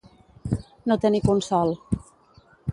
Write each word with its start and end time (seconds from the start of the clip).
No 0.91 0.97
tenir 1.05 1.23
consol. 1.27 1.77